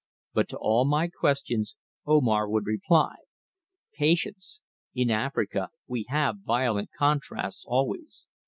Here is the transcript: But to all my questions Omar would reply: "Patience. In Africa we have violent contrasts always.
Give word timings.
But 0.33 0.49
to 0.49 0.57
all 0.57 0.83
my 0.83 1.09
questions 1.09 1.75
Omar 2.07 2.49
would 2.49 2.65
reply: 2.65 3.17
"Patience. 3.93 4.59
In 4.95 5.11
Africa 5.11 5.69
we 5.85 6.07
have 6.09 6.39
violent 6.43 6.89
contrasts 6.97 7.63
always. 7.67 8.25